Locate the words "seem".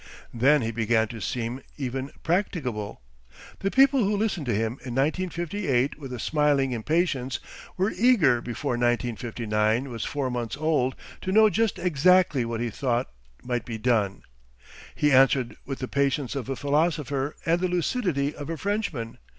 1.21-1.61